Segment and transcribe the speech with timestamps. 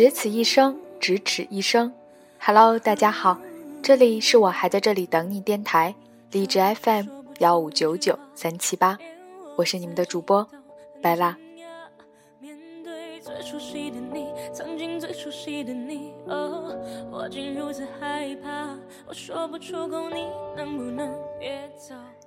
[0.00, 1.92] 只此一生，咫尺一生。
[2.38, 3.38] Hello，大家好，
[3.82, 5.94] 这里是我还在这里等你电台，
[6.32, 7.04] 荔枝 FM
[7.40, 8.96] 幺五九九三七八，
[9.56, 10.48] 我是你们的主播
[11.02, 11.36] 白拉。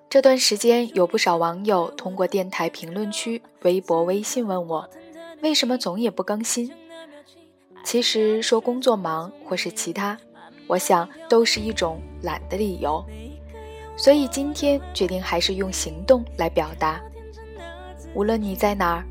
[0.07, 4.87] 这段时间有不少网友通过电台评论区、微博、微信问我，
[5.41, 6.71] 为什么总也不更新？
[7.83, 10.17] 其实说工作忙或是其他，
[10.67, 13.03] 我想都是一种懒的理由。
[13.95, 16.99] 所以今天决定还是用行动来表达。
[18.15, 19.03] 无论你在哪儿，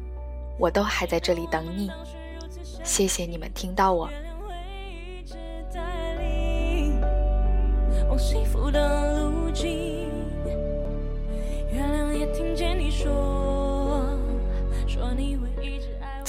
[0.58, 1.90] 我都还在这里等你。
[2.82, 4.08] 谢谢你们听到我。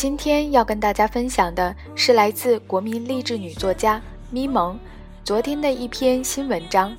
[0.04, 4.02] 今天要跟大家分享的是来自国民励志女作家
[4.32, 4.78] 咪蒙
[5.24, 6.94] 昨天的一篇新文章，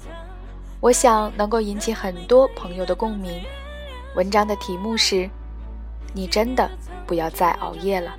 [0.80, 3.42] 我想能够引起很多朋友的共鸣。
[4.16, 5.28] 文章的题目是：
[6.14, 6.66] 你真的
[7.06, 8.16] 不要再熬夜了。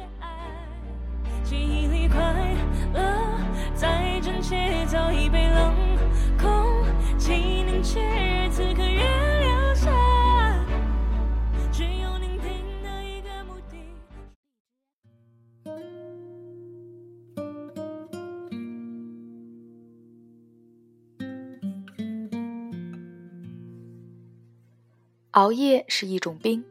[25.36, 26.64] 熬夜是一种病。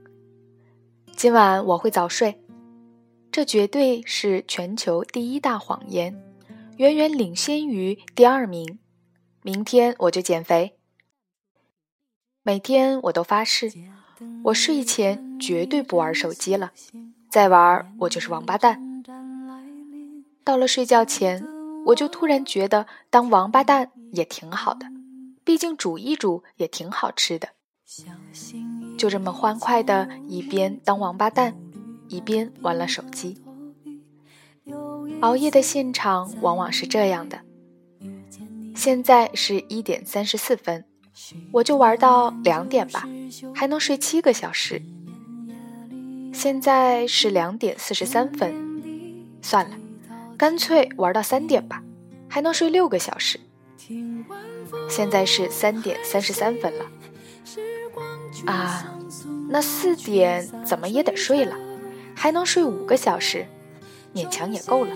[1.14, 2.40] 今晚我会早睡，
[3.30, 6.18] 这绝对是全球第一大谎言，
[6.78, 8.78] 远远领先于第二名。
[9.42, 10.78] 明天我就减肥。
[12.42, 13.70] 每天我都发誓，
[14.44, 16.72] 我睡前绝对不玩手机了，
[17.28, 19.04] 再玩我就是王八蛋。
[20.42, 21.46] 到了睡觉前，
[21.88, 24.86] 我就突然觉得当王八蛋也挺好的，
[25.44, 27.50] 毕竟煮一煮也挺好吃的。
[28.96, 31.54] 就这么欢快的，一边当王八蛋，
[32.08, 33.42] 一边玩了手机。
[35.20, 37.40] 熬夜的现场往往是这样的：
[38.74, 40.84] 现在是一点三十四分，
[41.52, 43.06] 我就玩到两点吧，
[43.54, 44.82] 还能睡七个小时。
[46.32, 48.54] 现在是两点四十三分，
[49.40, 49.76] 算了，
[50.36, 51.82] 干脆玩到三点吧，
[52.28, 53.38] 还能睡六个小时。
[54.88, 56.86] 现在是三点三十三分了。
[58.46, 58.84] 啊，
[59.48, 61.56] 那四点怎么也得睡了，
[62.14, 63.46] 还能睡五个小时，
[64.14, 64.94] 勉强也够了。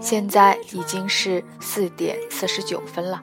[0.00, 3.22] 现在已经是四点四十九分了，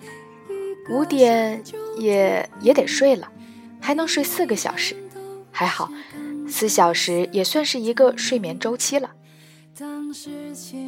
[0.90, 1.62] 五点
[1.98, 3.30] 也也得睡了，
[3.82, 4.96] 还能睡四个小时，
[5.52, 5.92] 还好，
[6.48, 9.12] 四小时也算是一个睡眠周期了。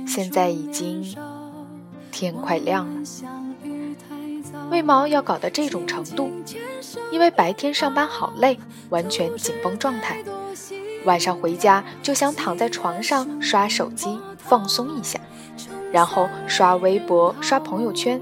[0.08, 1.16] 现在已经
[2.12, 3.02] 天快亮了。
[4.72, 6.32] 为毛要搞到这种程度？
[7.12, 8.58] 因为白天上班好累，
[8.90, 10.24] 完全紧绷状态，
[11.04, 15.20] 晚上回家就想躺在床上刷手机放松一下，
[15.92, 18.22] 然后刷微博、刷朋友圈，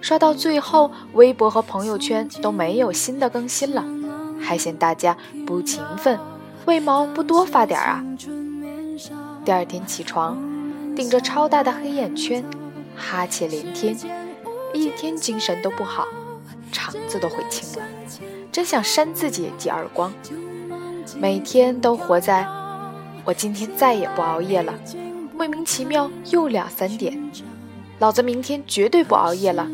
[0.00, 3.84] 刷到最后微博和朋友圈都没有新的更新了，
[4.40, 6.16] 还嫌大家不勤奋，
[6.66, 8.04] 为毛不多发点啊？
[9.44, 10.38] 第二天起床，
[10.94, 12.44] 顶着超大的黑眼圈，
[12.96, 14.27] 哈欠连天。
[14.72, 16.06] 一天精神都不好，
[16.70, 17.88] 肠子都悔青了，
[18.52, 20.12] 真想扇自己几耳光。
[21.16, 22.46] 每天都活在
[23.24, 24.74] 我今天再也不熬夜了，
[25.34, 27.30] 莫名其妙又两三点，
[27.98, 29.66] 老子明天绝对不熬夜了。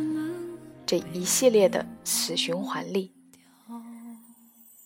[0.87, 3.13] 这一系列的死循环里，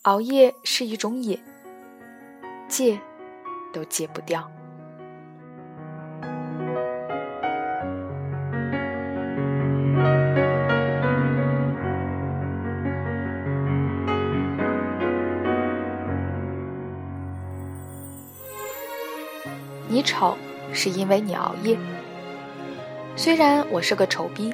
[0.03, 1.39] 熬夜是一种瘾，
[2.67, 2.99] 戒
[3.73, 4.49] 都戒不掉。
[20.09, 20.35] 丑
[20.73, 21.77] 是因为你熬夜。
[23.15, 24.51] 虽然我是个丑逼，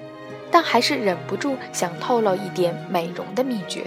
[0.52, 3.86] 但还是忍不住想透露一点美容的秘诀。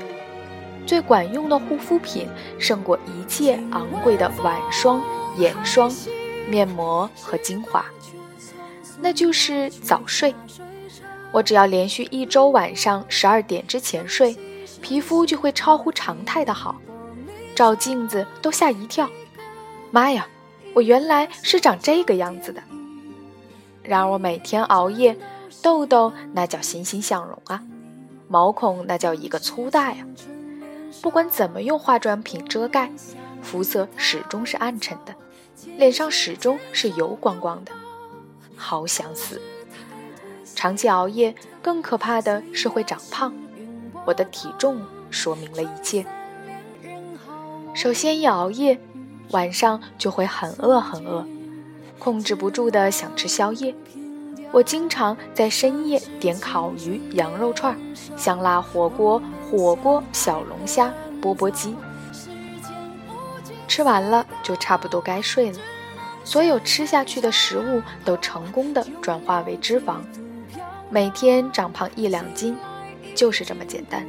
[0.87, 2.27] 最管用的护肤品
[2.59, 5.03] 胜过一切昂贵的晚霜、
[5.37, 5.93] 眼霜、
[6.49, 7.85] 面膜和精华，
[8.99, 10.35] 那就是早睡。
[11.31, 14.35] 我只要连续一周晚上十二点之前睡，
[14.81, 16.81] 皮肤就会超乎常态的好，
[17.55, 19.07] 照镜子都吓一跳。
[19.91, 20.27] 妈呀！
[20.79, 22.63] 我原来是长这个样子的。
[23.83, 25.17] 然而我每天熬夜，
[25.61, 27.61] 痘痘那叫欣欣向荣啊，
[28.29, 30.07] 毛孔那叫一个粗大呀。
[31.03, 32.93] 不管怎么用化妆品遮盖，
[33.43, 35.13] 肤色始终是暗沉的。
[35.77, 37.73] 脸上始终是油光光的，
[38.57, 39.43] 好想死。
[40.55, 43.35] 长期熬夜更可怕的是会长胖，
[44.07, 46.07] 我的体重说明了一切。
[47.75, 48.81] 首先一熬夜，
[49.31, 51.27] 晚上就会很饿很饿，
[51.99, 53.75] 控制不住的想吃宵夜。
[54.51, 57.79] 我经常在深夜点烤鱼、羊肉串、
[58.17, 59.21] 香辣火锅、
[59.51, 61.75] 火锅、小龙虾、钵钵鸡。
[63.67, 65.59] 吃完了就差不多该睡了，
[66.25, 69.97] 所有吃下去的食物都成功的转化为脂肪，
[70.89, 72.57] 每天长胖一两斤，
[73.15, 74.07] 就是这么简单。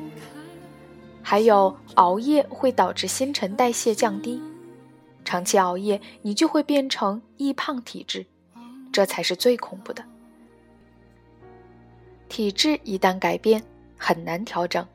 [1.22, 4.42] 还有熬夜会导致新陈代谢降低，
[5.24, 8.26] 长期熬夜你就会变成易胖体质，
[8.92, 10.04] 这才是最恐怖的。
[12.28, 13.64] 体质一旦改变，
[13.98, 14.88] 很难调整，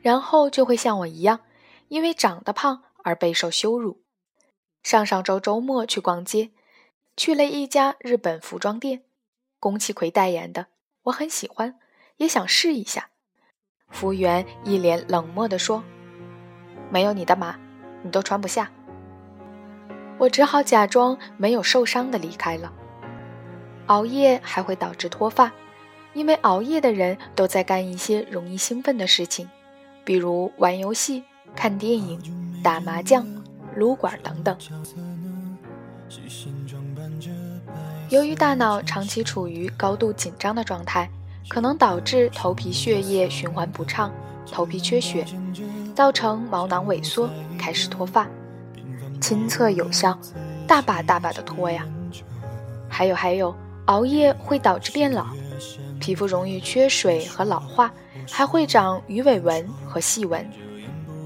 [0.00, 1.40] 然后就会像我一样，
[1.88, 4.02] 因为长得胖而备受羞辱。
[4.82, 6.50] 上上周周末去逛街，
[7.16, 9.02] 去了一家日本服装店，
[9.58, 10.66] 宫崎葵代言的，
[11.04, 11.78] 我很喜欢，
[12.18, 13.08] 也想试一下。
[13.88, 15.82] 服务员一脸冷漠地说
[16.92, 17.58] ：“没有你的码，
[18.02, 18.70] 你都穿不下。”
[20.18, 22.72] 我只好假装没有受伤的离开了。
[23.86, 25.52] 熬夜还会导致脱发。
[26.14, 29.48] 因为熬夜的人都在干一些容易兴奋的事情，
[30.04, 31.24] 比如玩游戏、
[31.56, 33.26] 看电影、打麻将、
[33.74, 34.56] 撸管等等。
[38.10, 41.10] 由于大脑长期处于高度紧张的状态，
[41.48, 44.12] 可能导致头皮血液循环不畅，
[44.46, 45.26] 头皮缺血，
[45.96, 47.28] 造成毛囊萎缩，
[47.58, 48.28] 开始脱发。
[49.26, 50.18] 亲测有效，
[50.66, 51.86] 大把大把的脱呀！
[52.90, 53.56] 还有还有，
[53.86, 55.24] 熬夜会导致变老。
[55.98, 57.90] 皮肤容易缺水和老化，
[58.30, 60.46] 还会长鱼尾纹和细纹。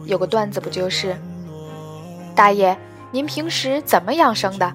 [0.05, 1.17] 有个段子不就是，
[2.37, 2.79] 大爷，
[3.11, 4.73] 您平时怎么养生的？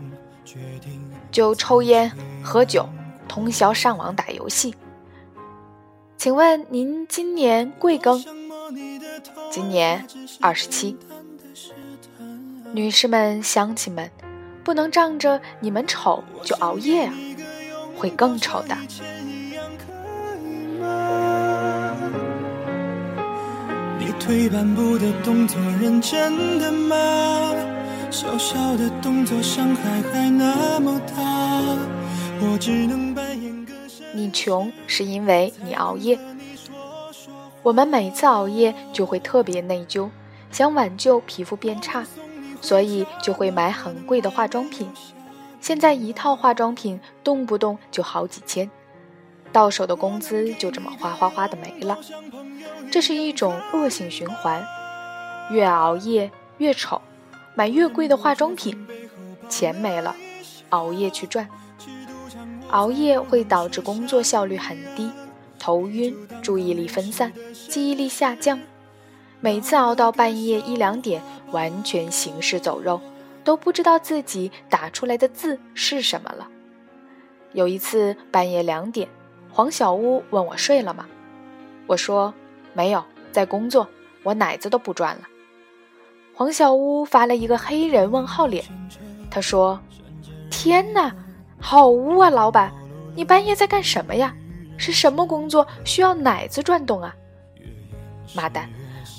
[1.31, 2.11] 就抽烟、
[2.43, 2.85] 喝酒，
[3.29, 4.75] 通宵上网打游戏。
[6.17, 8.21] 请问您今年贵庚？
[9.49, 10.05] 今年
[10.41, 10.97] 二十七。
[12.73, 14.09] 女士们、乡亲们，
[14.63, 17.13] 不能仗着你们丑就熬夜啊，
[17.95, 18.75] 会更丑的。
[24.19, 26.95] 退半步的动作认真的吗？
[28.09, 31.15] 小小的动作伤害还那么大，
[32.39, 33.73] 我只能扮演个
[34.13, 36.17] 你穷是因为你熬夜。
[37.63, 40.09] 我们每次熬夜就会特别内疚，
[40.51, 42.05] 想挽救皮肤变差，
[42.63, 44.89] 所以就会买很贵的化妆品。
[45.59, 48.71] 现在一套化妆品动不动就好几千，
[49.51, 51.97] 到手的工资就这么哗哗哗的没了。
[52.89, 54.65] 这是一种恶性循环，
[55.51, 57.01] 越熬夜越丑，
[57.53, 58.87] 买越贵的化妆品，
[59.49, 60.15] 钱没了，
[60.69, 61.47] 熬夜去赚。
[62.69, 65.11] 熬夜会导致工作效率很低，
[65.59, 67.31] 头晕，注意力分散，
[67.69, 68.59] 记忆力下降。
[69.43, 73.01] 每次熬到半夜一两点，完全行尸走肉，
[73.43, 76.47] 都不知道自己打出来的字是什么了。
[77.51, 79.05] 有一次半夜两点，
[79.51, 81.05] 黄小屋问我睡了吗？
[81.87, 82.33] 我说。
[82.75, 83.87] 没有在工作，
[84.23, 85.21] 我奶子都不转了。
[86.33, 88.65] 黄小屋发了一个黑人问号脸，
[89.29, 89.79] 他说
[90.49, 91.15] ：“天哪，
[91.59, 92.31] 好污啊！
[92.31, 92.73] 老板，
[93.13, 94.35] 你半夜在干什么呀？
[94.75, 97.15] 是什么工作需要奶子转动啊？”
[98.33, 98.67] 妈蛋，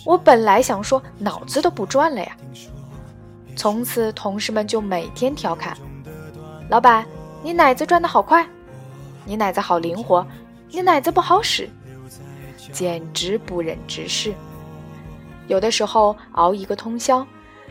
[0.04, 2.36] 我本来想说脑子都不转了呀。
[3.56, 5.76] 从此同事们就每天调侃
[6.68, 7.06] ：“老板，
[7.42, 8.46] 你奶子转的好快，
[9.24, 10.26] 你奶子好灵活，
[10.70, 11.68] 你奶子不好使。”
[12.72, 14.34] 简直不忍直视。
[15.46, 17.24] 有的时候熬一个通宵，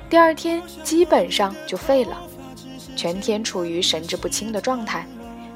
[0.09, 2.17] 第二天基本上就废了，
[2.95, 5.05] 全天处于神志不清的状态，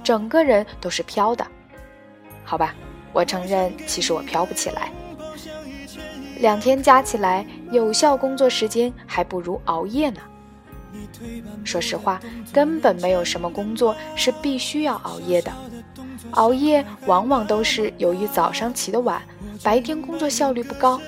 [0.04, 1.46] 整个人都是飘的。
[2.44, 2.74] 好吧，
[3.14, 4.92] 我承认，其实我飘不起来。
[6.40, 10.20] 两天加起来，有效工作时间还不如熬夜呢。
[11.64, 12.20] 说实话，
[12.52, 15.52] 根本没有什么工作是必须要熬夜的。
[16.32, 19.22] 熬夜往往都是由于早上起得晚。
[19.64, 21.00] 白天工作效率不高，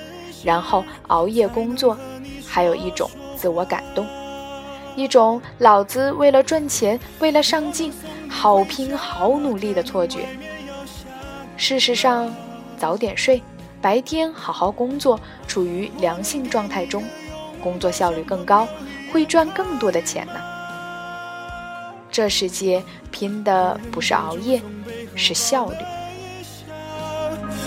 [0.43, 1.97] 然后熬夜工作，
[2.47, 4.05] 还有一种自我感动，
[4.95, 7.93] 一种老子为了赚钱、为了上进，
[8.27, 10.21] 好拼好努力的错觉。
[11.57, 12.33] 事实上，
[12.77, 13.41] 早点睡，
[13.81, 17.03] 白天好好工作，处于良性状态中，
[17.61, 18.67] 工作效率更高，
[19.11, 20.33] 会赚更多的钱呢。
[22.11, 24.61] 这世界拼的不是熬夜，
[25.15, 25.75] 是效率。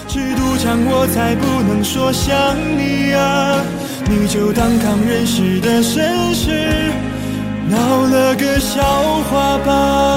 [0.09, 3.65] 吃赌场，我才不能说想你啊！
[4.05, 6.93] 你就当抗人世的绅士，
[7.71, 8.83] 闹了个笑
[9.31, 10.12] 话吧。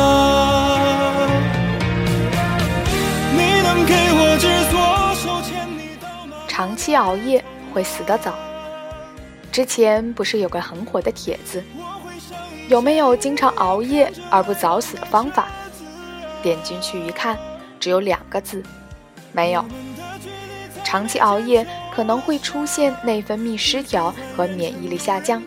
[6.66, 8.34] 长期熬夜会死得早。
[9.52, 11.64] 之前不是有个很火的帖子，
[12.68, 15.46] 有没有经常熬夜而不早死的方法？
[16.42, 17.38] 点进去一看，
[17.80, 18.64] 只有两个字：
[19.32, 19.64] 没有。
[20.84, 25.44] 长期熬夜可能会出现内分泌失调和免疫力下降，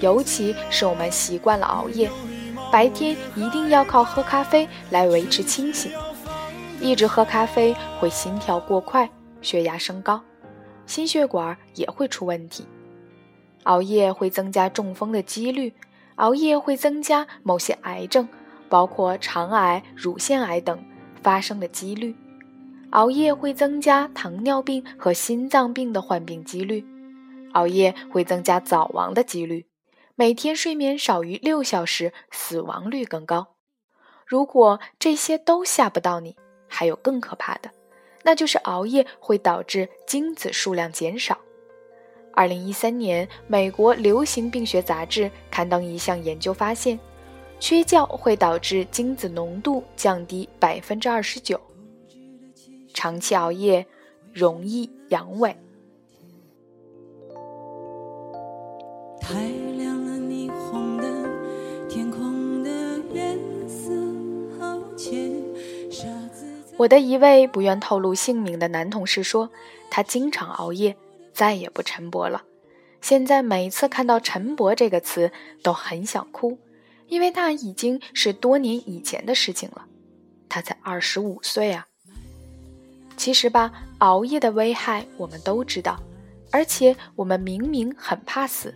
[0.00, 2.10] 尤其是我们习惯了熬夜，
[2.72, 5.92] 白天一定要靠喝咖啡来维持清醒，
[6.80, 9.08] 一直喝咖啡会心跳过快，
[9.40, 10.20] 血压升高，
[10.88, 12.66] 心血管也会出问题。
[13.64, 15.72] 熬夜会增加中风的几率，
[16.16, 18.26] 熬夜会增加某些癌症，
[18.70, 20.82] 包括肠癌、乳腺癌等
[21.22, 22.16] 发生的几率。
[22.90, 26.82] 熬夜会增加糖尿病和心脏病的患病几率，
[27.52, 29.66] 熬夜会增加早亡的几率，
[30.14, 33.48] 每天睡眠少于六小时，死亡率更高。
[34.26, 36.34] 如果这些都吓不到你，
[36.66, 37.70] 还有更可怕的，
[38.28, 41.38] 那就是熬夜会导致精子数量减少。
[42.34, 47.00] 二零一三年，美国流行病学杂志刊登一项研究发现，
[47.58, 51.58] 缺觉会导致精子浓度降低百分之二十九。
[52.92, 53.86] 长期熬夜
[54.34, 55.54] 容易阳痿。
[66.78, 69.50] 我的一位不愿透露姓名的男同事说，
[69.90, 70.96] 他经常熬夜。
[71.34, 72.42] 再也不晨勃了。
[73.00, 75.30] 现在每次看到“晨勃”这个词，
[75.62, 76.58] 都很想哭，
[77.06, 79.86] 因为那已经是多年以前的事情了。
[80.48, 81.86] 他才二十五岁啊！
[83.16, 86.02] 其实吧，熬夜的危害我们都知道，
[86.50, 88.74] 而且我们明明很怕死，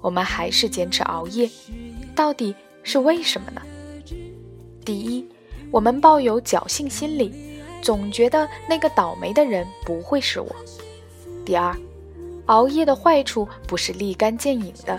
[0.00, 1.50] 我们还是坚持熬夜，
[2.14, 3.60] 到底是为什么呢？
[4.84, 5.28] 第一，
[5.70, 7.32] 我们抱有侥幸心理，
[7.80, 10.54] 总觉得那个倒霉的人不会是我。
[11.44, 11.76] 第二，
[12.46, 14.98] 熬夜的坏处不是立竿见影的。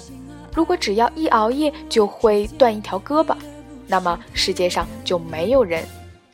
[0.54, 3.36] 如果只要一熬夜就会断一条胳膊，
[3.88, 5.86] 那么世界上就没有人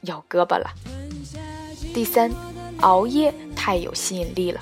[0.01, 0.69] 有胳膊了。
[1.93, 2.31] 第三，
[2.81, 4.59] 熬夜太有吸引力了，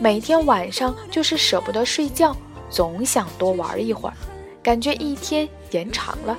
[0.00, 2.36] 每天晚上就是舍不得睡觉，
[2.68, 4.14] 总想多玩一会儿，
[4.62, 6.36] 感觉一天延长了。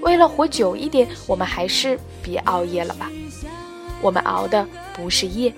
[0.00, 3.10] 为了活久一点，我们还是别熬夜了吧。
[4.00, 5.54] 我们熬的不是夜。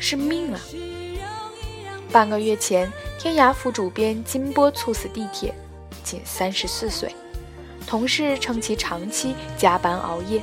[0.00, 0.60] 是命啊！
[2.12, 5.54] 半个月前，天涯副主编金波猝死地铁，
[6.02, 7.14] 仅三十四岁。
[7.86, 10.42] 同事称其长期加班熬夜。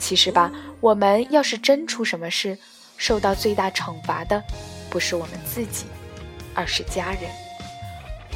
[0.00, 2.58] 其实吧，我们要是真出什么事，
[2.96, 4.42] 受到最大惩罚的
[4.90, 5.84] 不是我们自己，
[6.52, 7.30] 而是家人。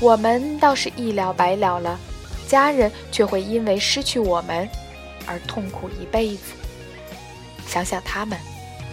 [0.00, 1.99] 我们倒是一了百了了，
[2.50, 4.69] 家人却会因为失去我们
[5.26, 6.52] 而痛苦一辈子。
[7.66, 8.37] 想想他们，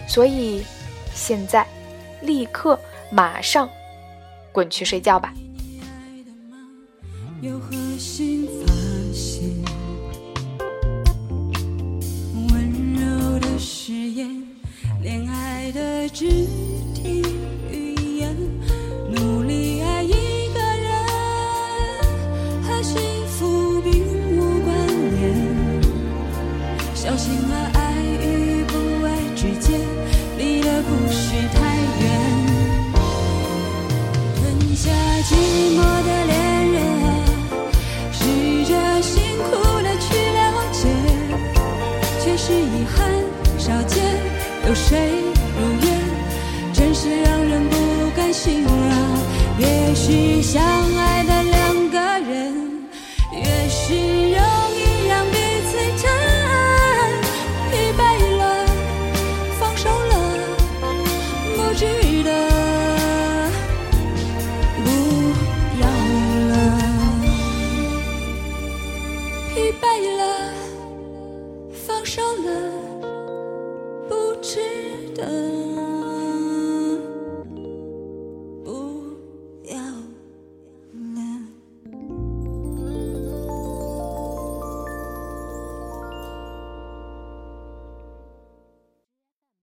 [0.06, 0.62] 所以。
[1.14, 1.66] 现在，
[2.22, 2.78] 立刻，
[3.10, 3.68] 马上，
[4.52, 5.34] 滚去睡觉吧。
[12.52, 14.46] 温柔的誓言，
[15.02, 16.46] 恋爱的肢
[35.28, 35.34] 寂
[35.76, 36.80] 寞的恋人
[38.10, 39.50] 试着辛苦
[39.82, 40.40] 的去了
[40.72, 40.88] 解
[42.18, 42.96] 却是遗憾
[43.58, 44.02] 少见
[44.66, 45.10] 有谁
[45.60, 46.00] 如愿
[46.72, 47.76] 真是让人不
[48.16, 48.72] 甘心啊
[49.58, 50.62] 越是相
[50.96, 51.37] 爱的